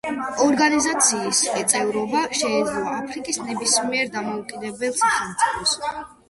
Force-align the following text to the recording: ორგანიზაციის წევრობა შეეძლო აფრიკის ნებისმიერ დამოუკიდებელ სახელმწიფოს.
ორგანიზაციის 0.43 1.41
წევრობა 1.73 2.21
შეეძლო 2.39 2.87
აფრიკის 2.95 3.39
ნებისმიერ 3.51 4.11
დამოუკიდებელ 4.17 4.97
სახელმწიფოს. 5.05 5.79